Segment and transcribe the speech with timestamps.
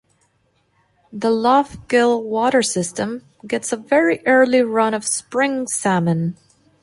[1.13, 6.35] The Lough Gill water system gets a very early run of spring salmon.